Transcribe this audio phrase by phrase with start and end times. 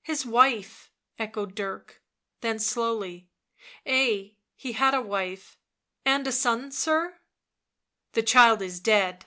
[0.00, 2.02] "His wife!" echoed Dirk;
[2.40, 3.28] then slowly,
[3.86, 5.58] "Ay, he had a wife—
[6.06, 7.20] and a son, sir?"
[8.14, 9.26] "The child is dead."